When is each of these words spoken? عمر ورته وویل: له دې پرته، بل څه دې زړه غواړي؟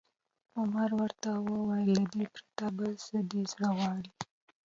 عمر 0.59 0.89
ورته 1.01 1.29
وویل: 1.47 1.89
له 1.99 2.03
دې 2.13 2.25
پرته، 2.33 2.65
بل 2.77 2.91
څه 3.05 3.17
دې 3.29 3.41
زړه 3.51 3.69
غواړي؟ 3.77 4.11